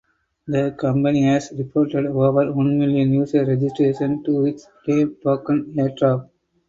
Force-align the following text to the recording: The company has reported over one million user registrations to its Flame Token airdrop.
The 0.47 0.71
company 0.79 1.21
has 1.31 1.53
reported 1.55 2.07
over 2.07 2.51
one 2.51 2.79
million 2.79 3.13
user 3.13 3.45
registrations 3.45 4.25
to 4.25 4.47
its 4.47 4.67
Flame 4.83 5.15
Token 5.23 5.75
airdrop. 5.75 6.27